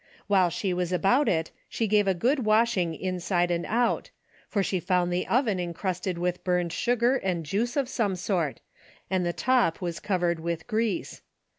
While 0.25 0.49
she 0.49 0.73
was 0.73 0.91
about 0.91 1.29
it, 1.29 1.51
she 1.69 1.85
gave 1.85 2.07
it 2.07 2.09
a 2.11 2.15
good 2.15 2.43
washing 2.43 2.95
inside 2.95 3.51
and 3.51 3.67
out, 3.67 4.09
for 4.49 4.63
she 4.63 4.79
found 4.79 5.13
the 5.13 5.27
oven 5.27 5.59
encrusted 5.59 6.17
with 6.17 6.43
burned 6.43 6.73
sugar 6.73 7.17
and 7.17 7.45
juice 7.45 7.77
of 7.77 7.87
some 7.87 8.15
sort, 8.15 8.61
and 9.11 9.23
the 9.23 9.31
top 9.31 9.79
was 9.79 9.99
covered 9.99 10.39
with 10.39 10.65
grease. 10.65 11.21